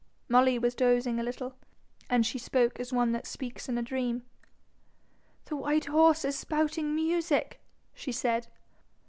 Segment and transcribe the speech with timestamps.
[0.27, 1.53] Molly was dozing a little,
[2.09, 4.23] and she spoke as one that speaks in a dream.
[5.45, 7.61] 'The white horse is spouting music,'
[7.93, 8.47] she said.